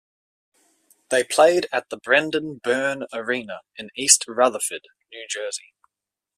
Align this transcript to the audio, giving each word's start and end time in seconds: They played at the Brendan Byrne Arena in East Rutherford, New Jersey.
They 1.09 1.23
played 1.23 1.67
at 1.71 1.91
the 1.91 1.97
Brendan 1.97 2.55
Byrne 2.63 3.05
Arena 3.13 3.59
in 3.75 3.91
East 3.95 4.25
Rutherford, 4.27 4.87
New 5.11 5.27
Jersey. 5.29 5.75